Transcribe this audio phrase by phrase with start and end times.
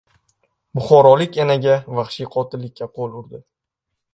[0.77, 3.43] Buxorolik enaga vahshiy qotillikka qo‘l urdi